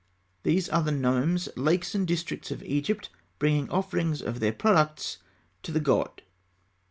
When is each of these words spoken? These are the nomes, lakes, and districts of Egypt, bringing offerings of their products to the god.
These 0.41 0.67
are 0.67 0.81
the 0.81 0.91
nomes, 0.91 1.47
lakes, 1.55 1.93
and 1.93 2.07
districts 2.07 2.49
of 2.49 2.63
Egypt, 2.63 3.11
bringing 3.37 3.69
offerings 3.69 4.19
of 4.23 4.39
their 4.39 4.51
products 4.51 5.19
to 5.61 5.71
the 5.71 5.79
god. 5.79 6.23